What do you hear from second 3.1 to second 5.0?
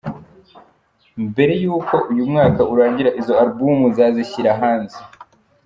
izo album nzazishyira hanze.